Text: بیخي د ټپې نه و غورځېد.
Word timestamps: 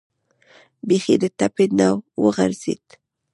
بیخي 0.87 1.15
د 1.21 1.23
ټپې 1.37 1.65
نه 1.77 1.87
و 2.21 2.25
غورځېد. 2.35 2.85